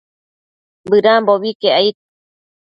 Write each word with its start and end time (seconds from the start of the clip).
Bëdambobi 0.89 1.47
iquec 1.53 1.73
aid 1.79 1.95